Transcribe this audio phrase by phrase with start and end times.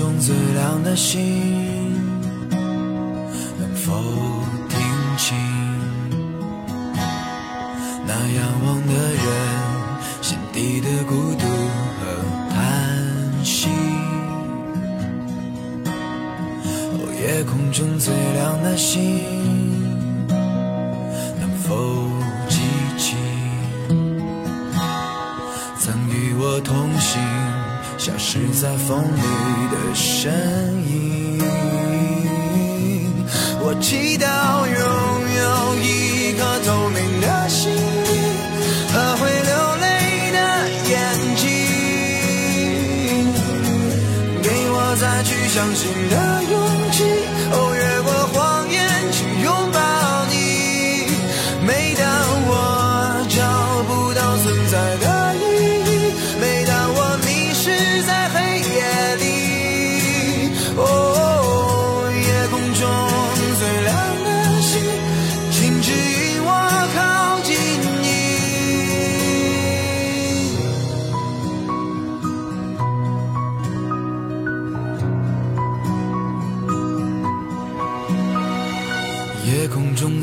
[0.00, 1.69] 中最亮的星。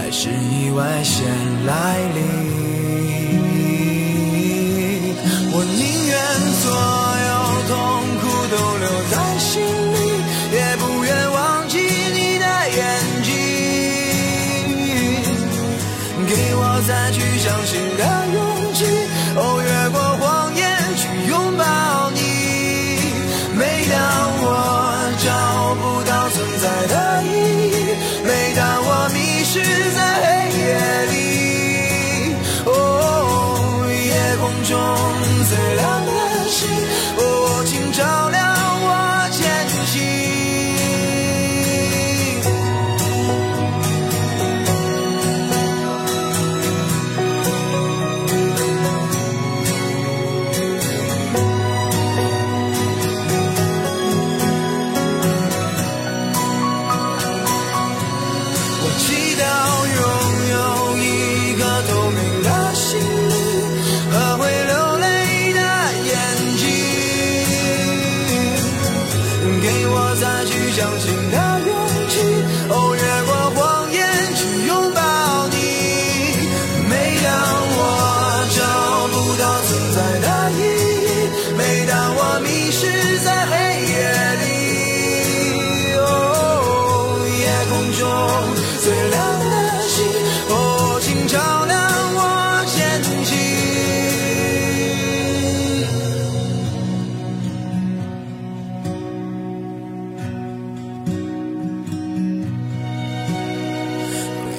[0.00, 1.26] 还是意外先
[1.66, 2.22] 来临，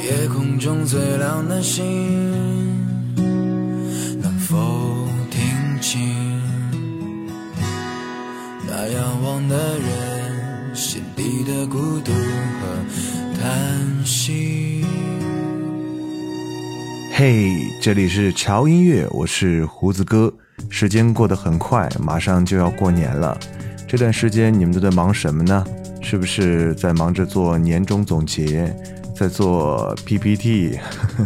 [0.09, 1.85] 夜空中最亮的星，
[4.19, 4.57] 能否
[5.29, 5.39] 听
[5.79, 6.01] 清
[8.67, 14.83] 那仰望的人心底的孤独和叹息。
[17.13, 20.33] 嘿，这里是潮音乐，我是胡子哥。
[20.71, 23.37] 时间过得很快，马上就要过年了。
[23.87, 25.63] 这段时间你们都在忙什么呢？
[26.01, 28.75] 是不是在忙着做年终总结，
[29.19, 30.79] 在做 PPT？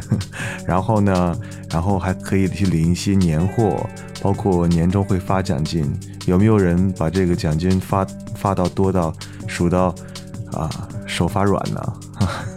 [0.65, 1.37] 然后呢，
[1.69, 3.87] 然后还可以去领一些年货，
[4.19, 5.93] 包括年终会发奖金。
[6.25, 8.03] 有没有人把这个奖金发
[8.35, 9.13] 发到多到
[9.45, 9.93] 数到
[10.53, 11.93] 啊手发软呢？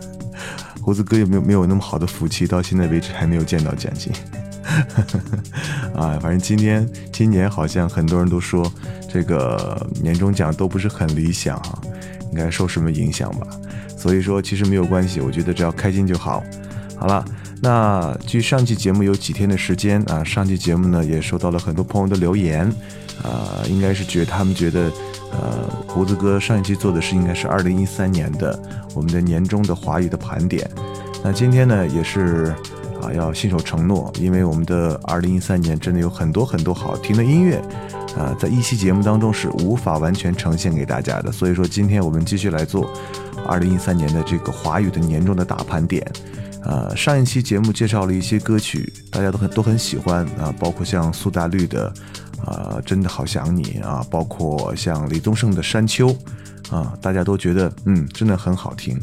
[0.80, 2.46] 胡子哥有没有没有那么好的福气？
[2.46, 4.10] 到现在为止还没有见到奖金。
[5.94, 8.72] 啊，反正今天今年好像很多人都说
[9.06, 11.78] 这个年终奖都不是很理想啊，
[12.32, 13.46] 应该受什么影响吧？
[14.06, 16.40] 所以说其实没有关系，我觉得只要开心就好。
[16.96, 17.24] 好了，
[17.60, 20.22] 那距上期节目有几天的时间啊？
[20.22, 22.72] 上期节目呢也收到了很多朋友的留言，
[23.24, 24.92] 啊，应该是觉得他们觉得，
[25.32, 28.56] 呃，胡子哥上一期做的是应该是二零一三年的
[28.94, 30.70] 我们的年终的华语的盘点，
[31.24, 32.54] 那今天呢也是。
[33.02, 37.56] 啊，要信守承诺，因为我们的二零一三年真的有很多很多好听的音乐，
[38.16, 41.30] 啊，在一期节目当中是无法完全呈现给大家的。
[41.30, 42.90] 所以说，今天我们继续来做
[43.46, 46.04] 二零一三年的这个华语的年终的大盘点。
[46.64, 51.94] 呃，上一期节目介绍了一些歌曲，大家都很都很喜欢啊，包括像苏打绿的
[52.44, 56.08] 啊，真的好想你啊，包括像李宗盛的山丘
[56.68, 59.00] 啊，大家都觉得嗯，真的很好听。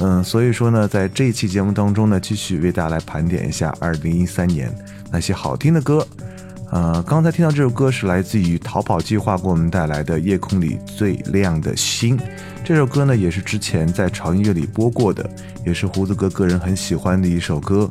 [0.00, 4.74] 嗯，所以说呢，在这一期节目当中呢，继续为大家来盘点一下二零一三年
[5.10, 6.06] 那些好听的歌。
[6.70, 12.16] 呃，刚才听到这首歌是来自于逃跑计划给我们带来的《夜空里最亮的星》。
[12.64, 15.28] 这首歌呢，也是之前在潮音乐里播过的，
[15.66, 17.90] 也是胡子哥个人很喜欢的一首歌。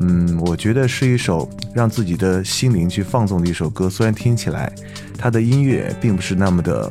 [0.00, 3.90] 嗯，我觉得是一首让自己的心灵去放纵的一首歌。
[3.90, 4.72] 虽然听起来
[5.18, 6.90] 它的音乐并不是那么的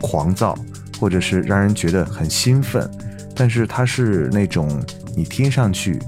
[0.00, 0.58] 狂躁，
[0.98, 2.90] 或者是让人觉得很兴奋。
[3.34, 4.82] 但是它是那种
[5.16, 5.98] 你听上去，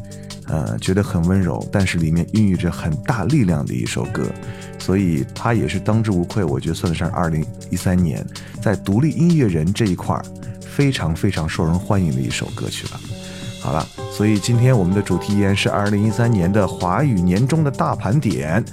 [0.47, 4.25] 呃，觉得很温柔，但是里面孕育着很大力量的一首歌，
[4.79, 8.25] 所以它也是当之无愧，我觉得算得上二零一三年
[8.63, 10.25] 在独立音乐人这一块儿
[10.61, 13.01] 非常非常受人欢迎的一首歌曲了。
[13.61, 18.65] 好了，所以今天我们的主题依然是二零一三年的华语年终的大盘点。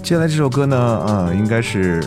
[0.00, 2.00] 接下来这首歌呢，呃，应该是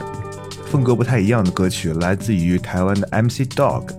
[0.67, 3.89] 风格不太一样的歌曲，来自于台湾的 MC Dog。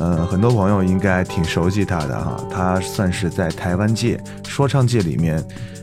[0.00, 4.18] 呃，很多朋友应该挺熟悉他的哈，他算是在台湾界
[4.48, 5.36] 说唱界里面，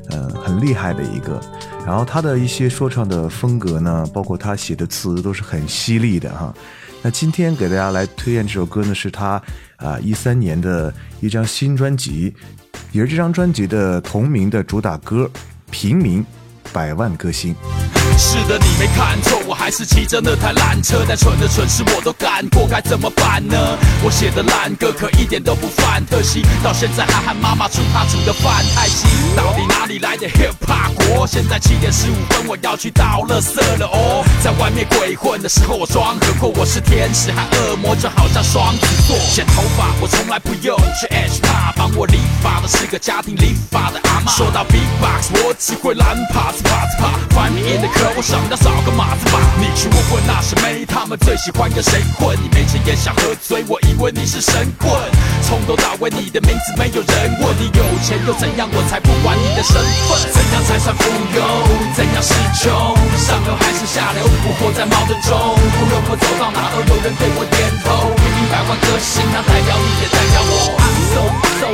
[0.09, 1.39] 呃，很厉害的一个。
[1.85, 6.51] 然后他的一些说唱的风格呢，包括他写的词都是很犀利的哈。
[7.03, 9.39] 那今天给大家来推荐这首歌呢，是他
[9.75, 10.91] 啊一三年的
[11.21, 12.33] 一张新专辑，
[12.91, 15.29] 也是这张专辑的同名的主打歌
[15.69, 16.25] 《平民
[16.73, 17.55] 百万歌星》。
[18.17, 23.55] 是的，你没看错，我还是骑着那台烂车，但蠢的蠢事我都干过，该怎么办呢？
[24.03, 29.05] 我写的烂歌可一点都不犯特西，到现在还喊妈妈煮她煮的饭太稀。
[29.35, 31.27] 到底哪里来的 hip hop 国？
[31.27, 34.25] 现在七点十五分，我要去倒垃圾了哦。
[34.43, 39.15] 在外面鬼混的时候我装，何况我是天使还恶魔，就好像双子座。
[39.31, 44.31] 剪头发我从来不用去 H 帕，帮我理发的是个家庭理发的阿妈。
[44.31, 48.06] 说到 b box，我只会蓝帕子帕子帕，find me in the club。
[48.15, 52.37] 我想要找个马子吧，你去问问那些妹，他们最喜欢跟谁混？
[52.41, 54.89] 你没钱也想喝醉，我以为你是神棍。
[55.43, 58.67] 从头到尾你的名字没有人问，你有钱又怎样？
[58.71, 59.75] 我才不管你的身
[60.07, 60.17] 份。
[60.33, 61.03] 怎样才算富
[61.35, 61.41] 有？
[61.93, 62.71] 怎样是穷？
[63.17, 64.23] 上流还是下流？
[64.25, 68.13] 我活在矛盾中，无论我走到哪都有人对我点头。
[68.17, 70.73] 平民百万个性，那代表你也代表我。
[70.79, 71.21] I'm so
[71.59, 71.69] so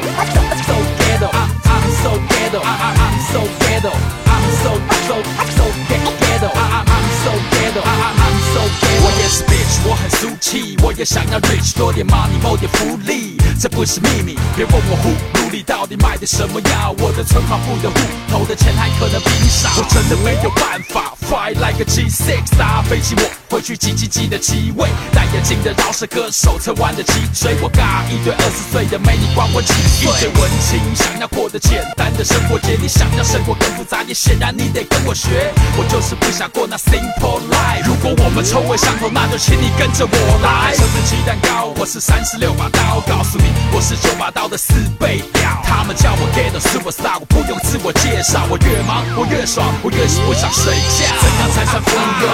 [0.66, 1.30] so ghetto.
[1.32, 2.60] I'm so ghetto.
[2.63, 3.92] I'm so ghetto.
[4.28, 5.16] I'm so so
[5.52, 6.50] so ghetto.
[6.54, 9.02] I'm so ghetto, I'm so ghetto。
[9.04, 14.38] 我也是 bitch，我很俗气，我也想要 rich，多点 money，谋点福利，这不是秘密。
[14.56, 16.94] 别问我 who，努力到底卖的什么药？
[17.00, 17.96] 我的存款付的户
[18.30, 19.70] 头的钱还可能比你少。
[19.78, 30.12] 我真的没有办法 fly like a G six，搭飞机我会去挤挤挤的机位，戴眼镜的饶舌歌手，侧弯的脊椎，我尬一堆二十岁的美女，管我几岁？
[30.12, 35.54] 一堆文青想要过得简单的生活，姐你想要生活更复杂，也显然你得跟我学。
[35.78, 36.34] 我就是不。
[36.34, 40.76] 想过那 simple life，如果我们臭味相投，那就请你跟着我来。
[40.76, 45.62] 车子鸡蛋糕，我是三十六把刀，告诉你，我是九把刀的四倍屌。
[45.68, 51.04] 他们叫我 Ghetto superstar，我不用自我介绍，我越忙我越爽，我越是不想睡觉。
[51.20, 52.26] 怎样才算富有？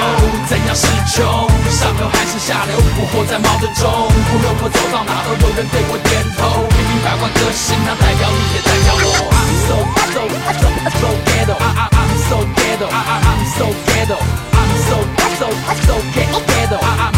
[0.46, 1.26] 怎样是穷？
[1.74, 2.78] 上流还是下流？
[2.78, 6.62] 我活在矛盾中，无论我走到哪都有人对我点头。
[6.70, 9.10] 平民百万个性，那代表你也代表我。
[9.34, 9.74] I'm so
[10.14, 10.22] so
[10.54, 10.70] so
[11.02, 14.18] so ghetto, I'm so ghetto, I'm so ghetto,
[14.54, 15.02] I'm so
[15.40, 15.50] so
[15.86, 17.10] so ghetto, I'm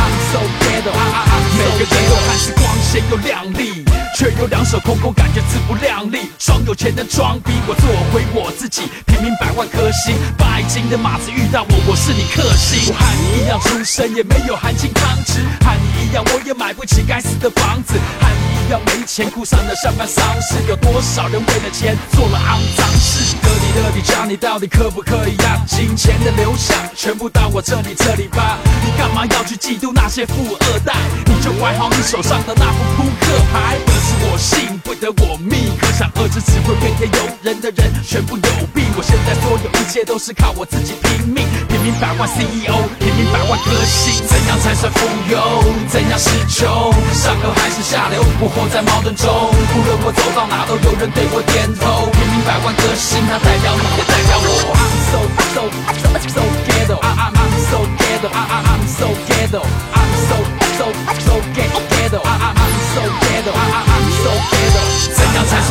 [1.81, 3.80] 个人都看似光鲜又亮丽，
[4.21, 6.29] 却有两手空空，感觉自不量力。
[6.37, 12.93] 装有钱的装逼，我做回我自己，平民百万颗星，拜金的马子遇到我，我是你克星。
[12.93, 23.33] 我和你一样出身，也没有含金汤匙，和你一样，我也买不起该死的房子，和你一样没钱哭上了上班丧事，有多少人为了钱做了肮脏事？
[23.41, 28.59] 到底到底讲你到底可不可以让金钱的流向全部到我这里这里吧？
[28.85, 30.93] 你干嘛要去嫉妒那些富二代？
[31.25, 33.79] 你就管好你手上的那副扑克牌。
[34.11, 38.83] 是我幸，不得我命，可想而知，只会怨天尤人的人全部有病。
[38.97, 44.99] 我现在所有一切都是靠我自己拼命，拼命百万 CEO，拼命百万歌星，怎样才算富
[45.31, 45.63] 有？
[45.87, 46.67] 怎样是穷？
[47.15, 48.19] 上流还是下流？
[48.43, 52.11] 我活在矛盾中，无论我走到哪都有人对我点头。
[52.11, 54.75] 拼命百万歌星，它代表你，也代表我。
[54.75, 55.23] I'm so
[55.55, 55.71] so
[56.03, 59.63] so so ghetto, I'm I'm so ghetto, I'm I'm so ghetto,
[59.95, 60.35] I'm so
[60.77, 60.83] so
[61.23, 61.79] so ghetto,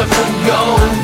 [0.00, 0.14] 怎样才算富
[0.48, 0.52] 有？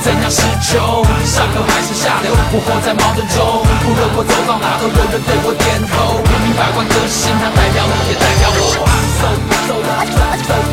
[0.01, 1.05] 怎样是穷？
[1.27, 2.33] 上流还是下流？
[2.33, 3.37] 我活在矛盾中，
[3.85, 6.17] 无论我走到哪都有人对我点头。
[6.25, 8.89] 平民百万歌星，它代表你，也代表我。
[8.89, 9.29] I'm so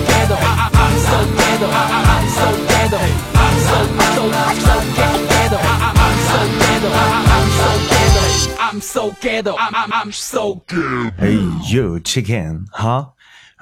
[0.07, 1.11] ghetto, I'm I'm so
[1.43, 2.95] ghetto, I'm so ghetto,
[3.33, 3.75] I'm so
[4.13, 4.31] so
[4.63, 4.79] so
[5.27, 8.23] ghetto, I'm I'm so ghetto, I'm so ghetto,
[8.59, 11.11] I'm so ghetto, I'm I'm so ghetto.
[11.19, 11.27] 哎
[11.73, 13.09] 呦这看哈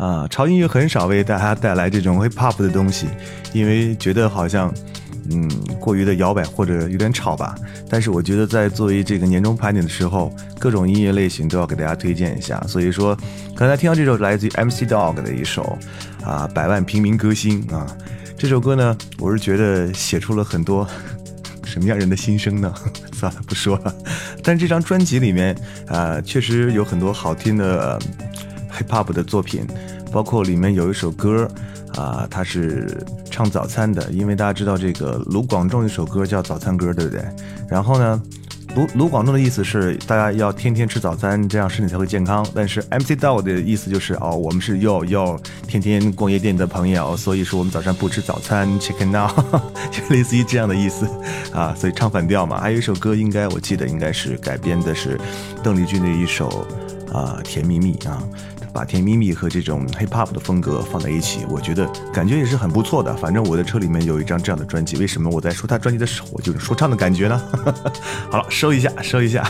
[0.02, 0.28] 啊！
[0.30, 3.08] 潮音乐很少为大家带来这种 hip hop 的东西，
[3.54, 4.74] 因为觉得好像
[5.30, 5.48] 嗯
[5.80, 7.54] 过于的摇摆或者有点吵吧。
[7.88, 12.60] 但是我觉得在作为这个年终盘点的时候，各种音乐类型都要给大家推荐一下。
[12.68, 13.16] 所以说，
[13.56, 15.78] 刚才听到这首来自于 MC Dog 的一首
[16.26, 17.86] 啊《百万平民歌星》啊，
[18.36, 20.88] 这首歌呢，我是觉得写出了很多。
[21.64, 22.74] 什么样人的心声呢？
[23.14, 23.96] 算了，不说了。
[24.44, 25.56] 但这张专辑里面，
[25.88, 27.98] 啊，确实有很多好听的
[28.82, 29.66] hip hop 的作品，
[30.12, 31.48] 包括里面有一首歌，
[31.96, 37.24] 啊、它是唱早餐的，因为大家知道这个卢广仲一首歌叫《早餐歌》，对不对？
[37.70, 38.22] 然后呢，
[38.76, 42.46] 卢卢广仲的意思是大家要天天吃早餐，这样身体才会健康。
[42.54, 49.30] 但是 MC Dog 的意思就是哦，我们是要要天天逛夜店的朋友，所以说我们早上不吃早餐，Chicken now，
[49.92, 51.06] 就类似于这样的意思
[51.54, 52.60] 啊，所以唱反调嘛。
[52.60, 55.20] 还有一首歌，应该我记得应该是改编的是
[55.62, 56.66] 邓丽君的一首
[57.12, 58.24] 啊《甜蜜蜜》啊。
[58.74, 63.16] 把甜蜜蜜和这种 hip hop 的风格放在一起，我觉得感觉也是很不错的。
[63.16, 67.42] 反正我的车里面有一张这样的专辑，为什么我在说他专辑的时候，我就有说唱的感觉呢？
[68.32, 69.42] 好了，收一下，收一下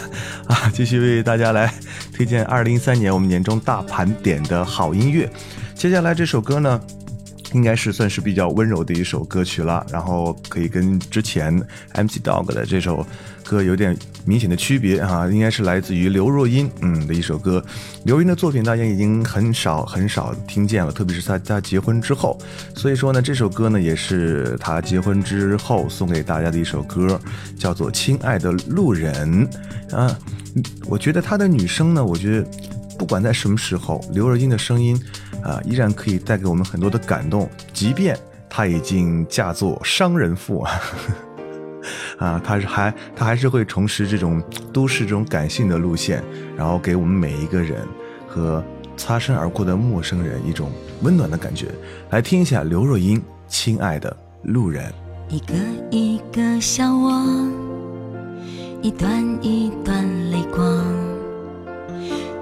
[0.47, 0.71] 啊！
[0.73, 1.73] 继续为大家来
[2.13, 5.31] 推荐二零一三年我们年终大盘点的好音乐。
[5.75, 6.81] 接下来这首歌呢？
[7.53, 11.53] 应该是算是比较温柔的一首歌曲了，然后可以跟之前
[11.93, 13.05] MC Dog 的这首
[13.51, 17.61] 歌有点明显的区别啊，应该是来自于刘若英嗯的一首歌。
[18.05, 22.39] 刘英的作品大家已经很少很少听见了，特别是在她结婚之后，
[22.73, 27.19] 所以说呢，这首歌呢也是她结婚之后送给大家的一首歌，
[27.59, 29.45] 叫做《亲爱的路人》
[29.97, 30.17] 啊。
[30.87, 32.47] 我觉得她的女声呢，我觉得
[32.97, 34.97] 不管在什么时候，刘若英的声音。
[35.41, 38.15] 啊，依然可以带给我们很多的感动，即便
[38.47, 40.79] 她已经嫁作商人妇啊，
[42.21, 44.39] 啊，他是还他还是会重拾这种
[44.71, 46.23] 都市这种感性的路线，
[46.55, 47.79] 然后给我们每一个人
[48.27, 48.63] 和
[48.95, 50.69] 擦身而过的陌生人一种
[51.01, 51.69] 温暖的感觉。
[52.11, 54.85] 来听一下刘若英《亲爱的路人》。
[55.33, 55.55] 一个
[55.89, 57.25] 一个笑我，
[58.83, 59.11] 一段
[59.41, 60.85] 一段泪光，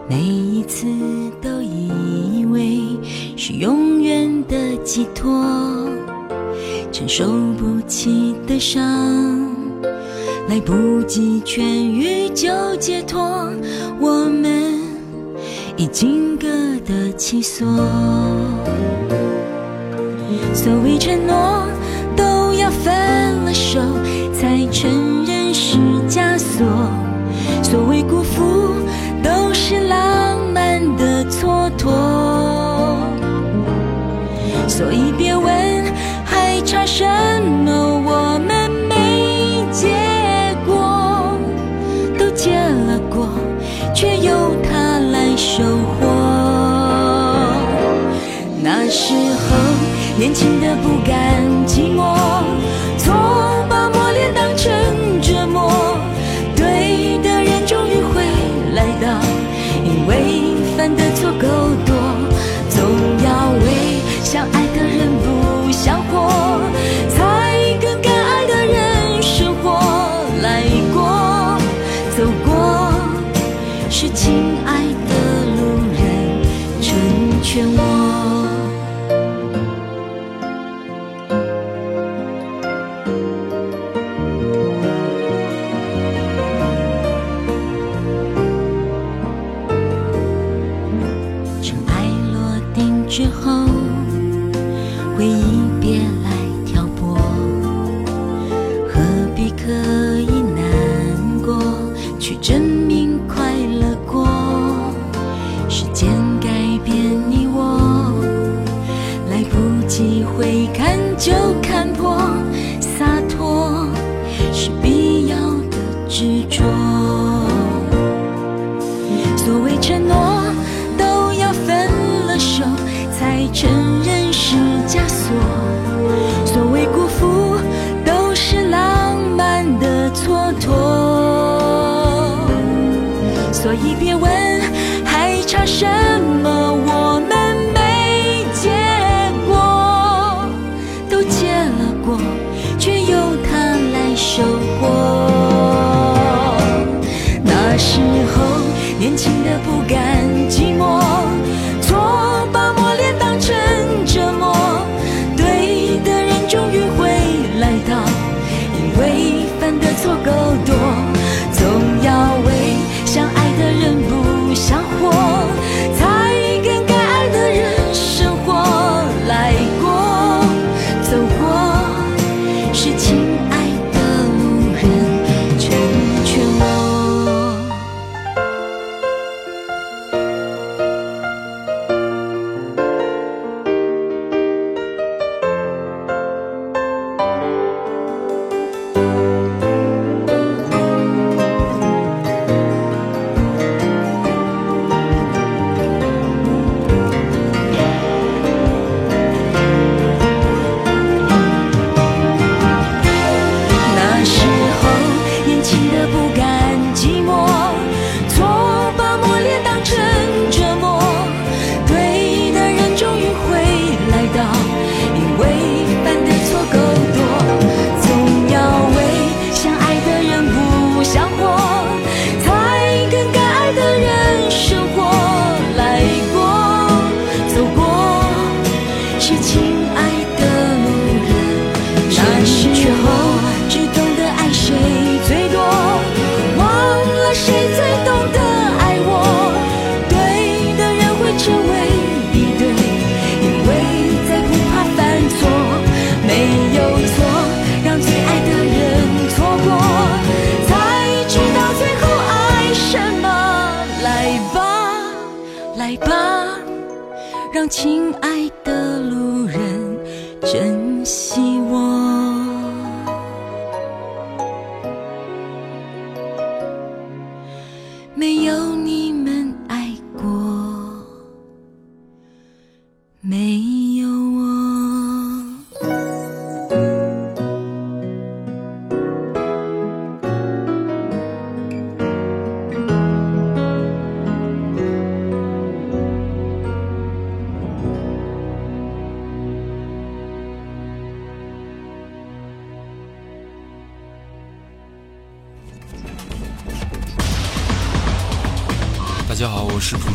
[0.10, 0.88] 每一次
[1.42, 3.00] 都以为
[3.38, 5.32] 是永远的寄托，
[6.92, 8.84] 承受不起的伤，
[10.50, 13.22] 来不及痊愈就解脱，
[14.00, 14.82] 我们
[15.78, 16.48] 已经各
[16.84, 17.68] 得其所。
[20.52, 21.68] 所谓承诺，
[22.16, 22.92] 都要分
[23.46, 23.80] 了手
[24.34, 25.78] 才承认是
[26.10, 26.66] 枷锁。
[27.62, 28.74] 所谓辜负，
[29.24, 31.92] 都是浪漫的蹉跎。
[34.68, 35.46] 所以别问
[36.26, 37.06] 还差什
[37.64, 37.89] 么，
[48.90, 49.56] 时候
[50.18, 51.29] 年轻的不甘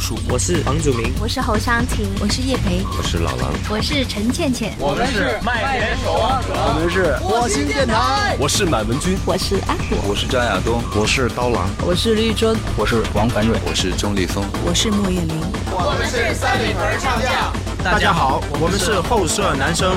[0.05, 14.45] 树，我是房祖名，我是侯湘婷，我是叶培，我是老狼，我是陈倩倩，我们是麦田守望者，我们是火星电台，我是满文军，我是阿虎，我是张亚东，我是刀郎，我是绿洲，我是王凡瑞，我是钟立风。
[14.67, 15.41] 我是莫艳玲。
[15.71, 17.51] 我们是三里屯唱将。
[17.83, 19.97] 大家好，我们是后舍男生。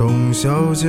[0.00, 0.88] 董小姐。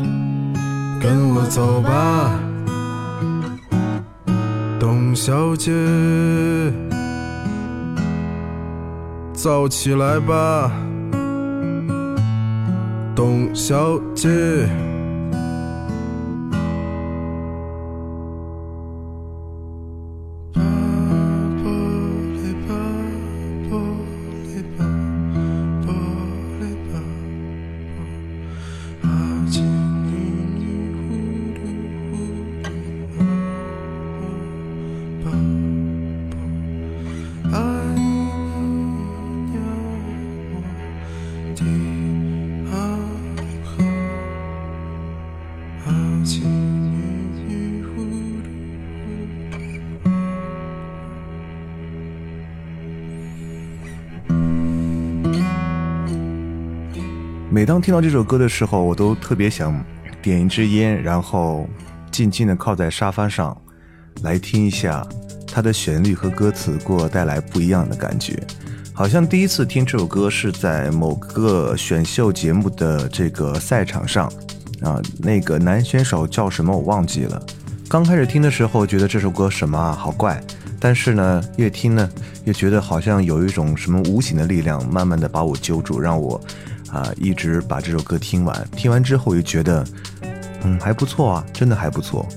[1.01, 2.39] 跟我走吧，
[4.79, 5.71] 董小姐，
[9.33, 10.71] 走起来吧，
[13.15, 14.29] 董小姐。
[57.53, 59.77] 每当听到这首歌的时候，我都特别想
[60.21, 61.67] 点一支烟，然后
[62.09, 63.55] 静静的靠在沙发上，
[64.23, 65.05] 来听一下
[65.45, 68.41] 它的旋律和歌词，给我带来不一样的感觉。
[68.93, 74.31] 好像第一次听这首歌是在某个选秀节目的这个赛场上，
[74.81, 77.45] 啊，那个男选手叫什么我忘记了。
[77.89, 80.41] 刚开始听的时候觉得这首歌什么啊，好怪，
[80.79, 82.09] 但是呢，越听呢，
[82.45, 86.39] 越觉得好像有一种什么无形的力量，慢慢的把我揪住，让我。
[86.91, 89.85] 啊，一直把这首歌听完，听完之后又觉得
[90.63, 92.27] 嗯，还不错啊，真的还不错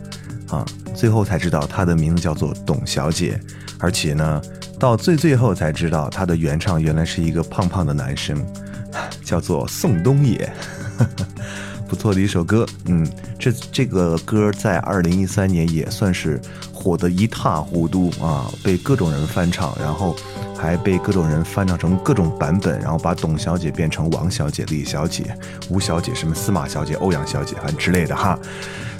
[0.48, 0.64] 啊。
[0.94, 3.40] 最后才知道她的名字叫做董小姐，
[3.78, 4.40] 而且呢，
[4.78, 8.40] 到最最后才知道她的原唱原来是一个胖胖的男生，
[9.24, 10.50] 叫做宋冬野。
[11.86, 13.06] 不错的一首歌，嗯，
[13.38, 16.40] 这这个歌在二零一三年也算是
[16.84, 20.14] 火得一塌糊涂啊，被各种人翻唱，然后
[20.54, 25.34] 还被各种人翻唱成各种版本，然后把董小姐变成王小姐、李小姐、
[25.70, 28.38] 吴小姐、什么司马小姐、欧阳小姐反正之类的哈。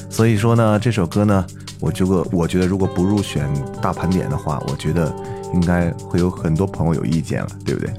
[0.08, 1.46] 所以说呢，这首歌呢，
[1.78, 3.46] 我觉得我觉得如果不入选
[3.82, 5.14] 大盘点的话，我觉得
[5.52, 7.92] 应该会有很多朋友有意见了，对不对？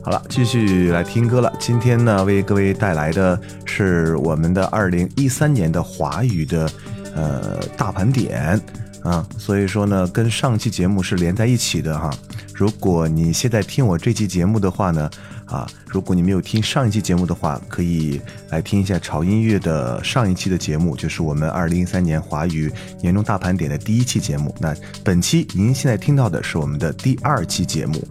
[0.00, 1.52] 好了，继续来听歌了。
[1.58, 6.70] 今天呢，为各位带来的是我们的二零一三年的华语的
[7.16, 8.60] 呃大盘点
[9.04, 12.10] 啊，所以说呢，跟上期节目是连在一起的哈。
[12.54, 15.10] 如果你现在听我这期节目的话呢，
[15.44, 24.54] 啊，如果你没有听上一期节目的话，可以来听一下潮音乐的上一期的节目，就是我们二零一三年华语年终大盘点的第一期节目。
[24.58, 28.02] 那本期您现在听到的是我们的第二期节目，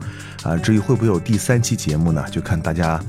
[0.43, 2.23] 啊，至于会不会有第三期节目呢？
[2.29, 3.03] 就看大家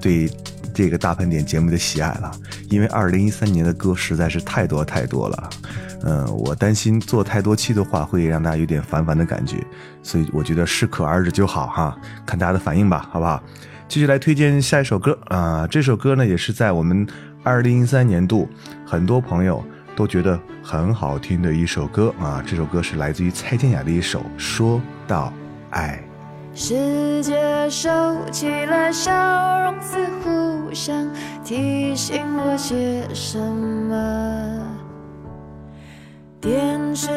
[0.00, 0.28] 对
[0.74, 2.32] 这个大盘点节目的喜爱了。
[2.68, 5.50] 因为二零一三年的歌实在是太多太多了。
[6.02, 9.56] 嗯，我担心做太多期的话会让大家有点烦烦的感觉，
[10.02, 13.42] 所以我觉得适可而止就好哈，看大家的反应吧，好不好？
[13.88, 17.06] 继续来推荐下一首歌啊，这首歌呢也是在我们
[17.42, 18.48] 二零一三年度
[18.84, 25.32] 很多朋友都觉得很好听的一首歌啊，这首歌是来自于蔡健雅的一首《说到
[25.70, 26.02] 爱》。
[26.58, 27.88] 世界收
[28.32, 29.12] 起了笑
[29.62, 31.08] 容，似乎想
[31.44, 34.65] 提醒我些什么。
[36.40, 37.08] 电视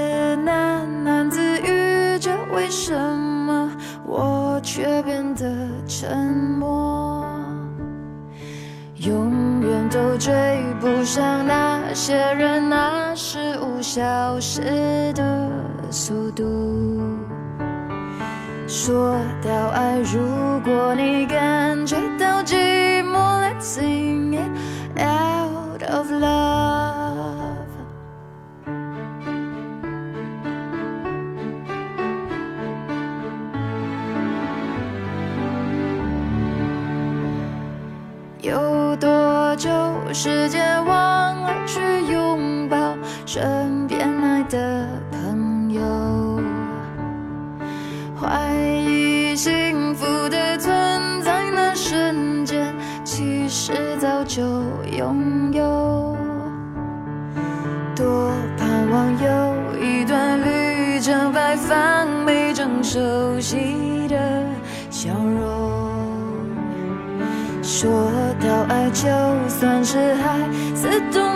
[0.45, 3.71] 喃喃自语着，为什么
[4.05, 5.45] 我却变得
[5.87, 6.17] 沉
[6.59, 7.25] 默？
[8.95, 10.31] 永远都追
[10.79, 15.49] 不上那些人那事物消失的
[15.89, 16.43] 速度。
[18.67, 26.98] 说到爱，如果你感觉到寂寞，Let's sing it out of love。
[39.09, 39.69] 多久
[40.13, 41.79] 时间忘了去
[42.11, 42.95] 拥抱
[43.25, 46.18] 身边爱的朋友？
[68.91, 69.07] 就
[69.47, 70.39] 算是海
[70.75, 71.28] 似懂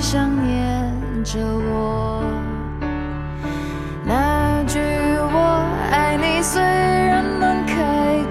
[0.00, 2.22] 想念着我。
[4.04, 7.74] 那句我爱你虽然难开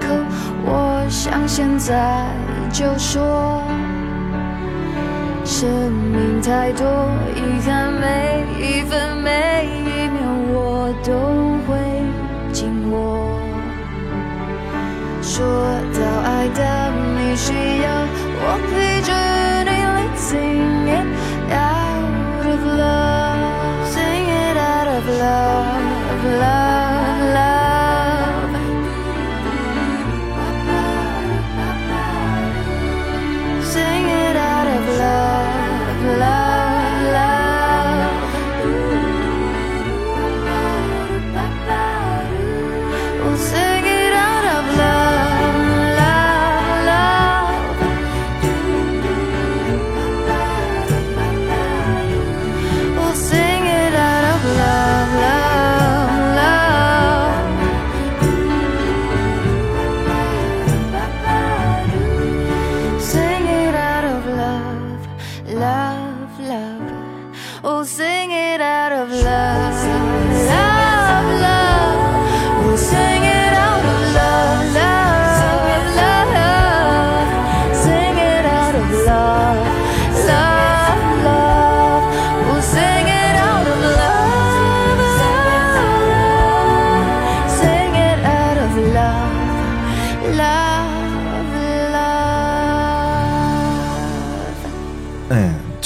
[0.00, 0.14] 口，
[0.64, 2.26] 我想现在
[2.72, 3.62] 就说。
[5.44, 6.86] 生命太多
[7.34, 10.20] 遗憾，每一分每一秒
[10.52, 11.10] 我都
[11.66, 11.68] 会
[12.52, 12.96] 紧握。
[15.22, 15.36] 说
[15.94, 16.60] 到爱，的
[17.16, 17.52] 你需
[17.82, 17.86] 要
[18.40, 19.10] 我陪着
[19.64, 20.77] 你，Let's sing it
[21.50, 25.67] out of love, sing it out of love,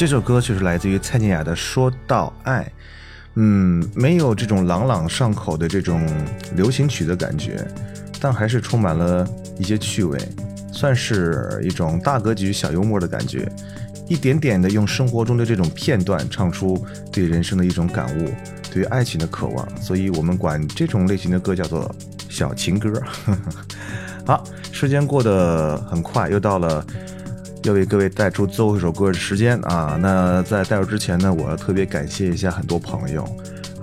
[0.03, 2.65] 这首歌就是来自于蔡健雅的《说到爱》，
[3.35, 6.05] 嗯，没有这种朗朗上口的这种
[6.57, 7.65] 流行曲的感觉，
[8.21, 9.25] 但还是充满了
[9.61, 10.19] 一些趣味，
[10.73, 13.49] 算是一种大格局小幽默的感觉，
[14.09, 18.29] 一点点的用生活中的这种片段唱出对人生的一种感悟，
[18.73, 21.95] 对于爱情的渴望，所以我们管这种类型的歌叫做
[22.29, 23.01] 小情歌。
[24.27, 26.85] 好，时间过得很快，又到了。
[27.65, 29.97] 要为各位带出最后一首歌的时间啊！
[30.01, 33.25] 那在带入之前呢，我要特别感谢一下很多朋友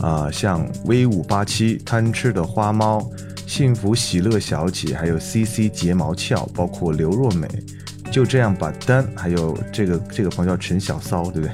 [0.02, 3.10] 啊，像 V 五八七贪吃的花猫、
[3.48, 7.48] 幸福喜乐小姐，还有 CC 睫毛翘，包括刘若美，
[8.12, 11.52] 就这样把单，还有这个这个朋友叫陈小骚，对不对？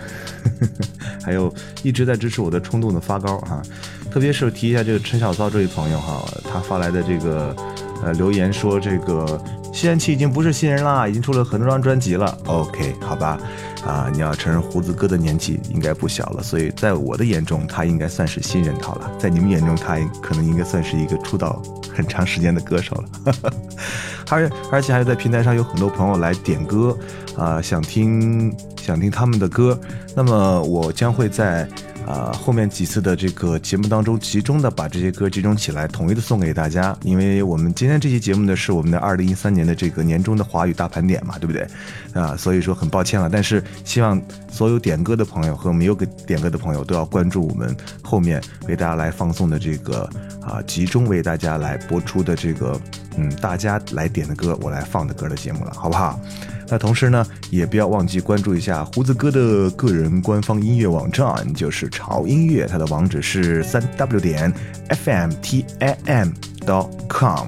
[1.24, 3.62] 还有一直在支持我的冲动的发糕啊！
[4.10, 7.56] 特别是提一下这个陈小骚这位朋友哈，他发来的这个
[8.04, 9.40] 呃留言说这个。
[9.76, 12.38] 吸尘器已经不是新人啦，已经出了很多张专辑了。
[12.46, 13.38] OK，好吧，
[13.86, 19.12] 啊，你要承认胡子哥的年纪应该不小了，所以在我的眼中，他应该算是新人好了。
[19.20, 21.62] 在你们眼中，他可能应该算是一个出道
[21.94, 23.36] 很长时间的歌手了。
[24.32, 26.98] 而而且还有在平台上有很多朋友来点歌，
[27.36, 29.78] 啊，想听想听他们的歌，
[30.16, 31.68] 那么我将会在。
[32.06, 36.96] 啊，后面几次的这个节目当中，集中的把这些歌集中起来，统一的送给大家。
[37.02, 41.68] 因为我们今天这期节目呢，是我们的二零一三年的这个年终的华语大盘点嘛，对不对？
[42.14, 50.08] 啊，所以说很抱歉了，但是希望所有点歌的朋友和没有给点歌的朋友都要关注我们后面为大家来放送的这个
[50.42, 52.80] 啊，集中为大家来播出的这个
[53.18, 56.20] 嗯，大家来点的歌，我来放的歌的节目了，好不好？
[56.68, 64.52] 那同时呢，也不要忘记关注一下胡子哥的个人官方音乐网站，就是潮音乐，它的网址是三 w 点
[64.88, 66.30] f m t i m
[66.62, 67.48] dot com。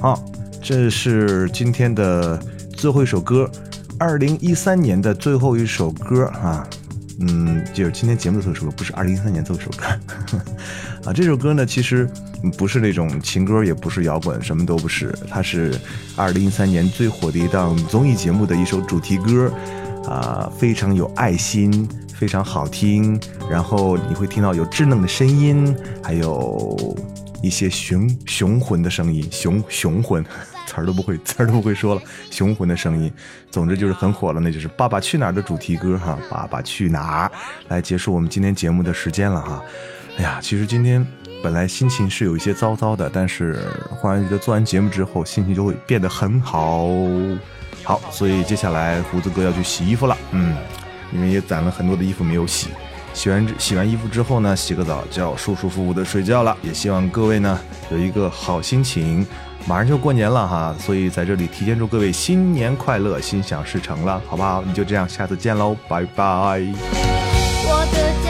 [0.00, 0.24] 好，
[0.60, 2.36] 这是今天的
[2.74, 3.48] 最后一首歌，
[3.98, 6.66] 二零一三年的最后一首歌啊。
[7.20, 9.86] 嗯，就是今天节目的最后一首歌，不是二零一三年最后一首歌
[11.04, 11.12] 啊。
[11.12, 12.08] 这首歌呢，其实
[12.56, 15.14] 不是那种情歌，也不是摇滚，什么都不是。
[15.28, 15.78] 它是
[16.16, 19.52] 二零一三年最火的一档综艺节目的一首主题歌，
[20.06, 23.20] 啊，非常有爱心，非常好听。
[23.50, 26.96] 然后你会听到有稚嫩的声音，还有
[27.42, 30.24] 一些雄雄浑的声音，雄雄浑。
[30.66, 33.12] 词儿都不会，词儿都不会说了，雄浑的声音，
[33.50, 37.28] 总之就是很火了，那就是《爸爸去哪儿》的主题歌哈，《爸爸去哪儿》
[37.66, 39.60] 来结束我们今天节目的时间了哈。
[40.16, 41.04] 哎呀，其实今天
[41.42, 46.88] 本来心情是有一些糟糟的，但是忽然觉得做完节目之后心情就会变得很好，
[47.82, 50.56] 好，所以接下来胡子哥要去洗衣服了，嗯，
[51.12, 52.68] 因为也攒了很多的衣服没有洗，
[53.14, 57.58] 洗完洗完衣服之后呢，洗个澡就要舒舒服服的睡觉了，也希望各位呢
[57.90, 59.26] 有一个好心情。
[59.66, 64.62] 马上就过年了哈，所以在这里提前祝各位新年快乐，心想事成了，好不好？
[64.62, 66.62] 你就这样，下次见喽，拜拜。
[67.66, 68.29] 我的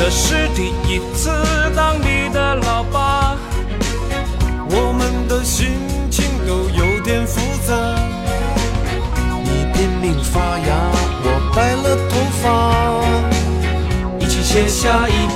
[0.00, 1.28] 这是第一次
[1.74, 3.36] 当你的老爸
[4.70, 5.72] 我们的心
[6.08, 7.74] 情都有点复杂
[9.42, 10.92] 你拼命发芽
[11.24, 12.46] 我白了头发
[14.20, 15.26] 一起写下一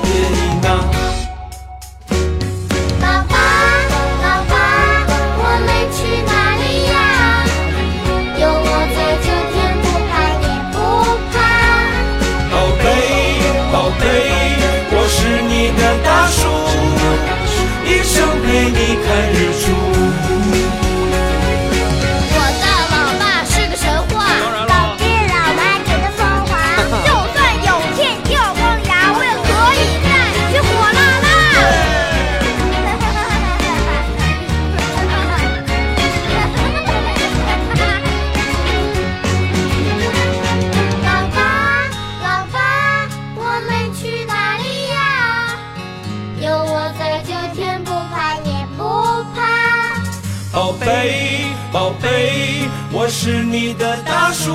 [53.74, 54.52] 的大树，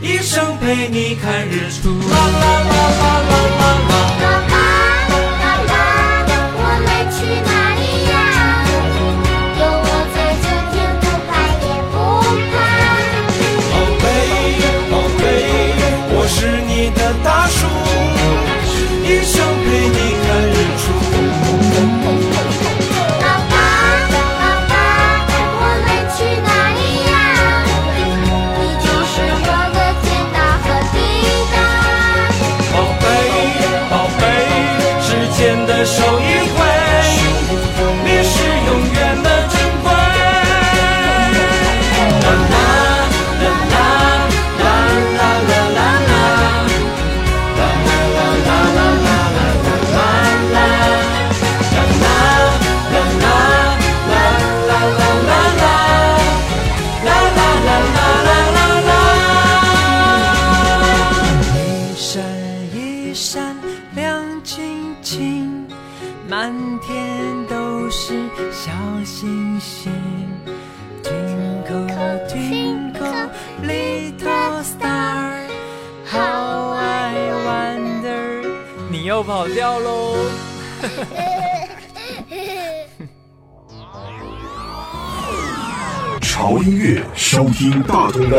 [0.00, 1.90] 一生陪你看日出。
[1.90, 4.07] 啦啦啦啦啦啦啦。
[35.88, 36.17] show
[79.18, 80.14] 又跑掉喽！
[86.20, 88.38] 潮音乐收听大通道，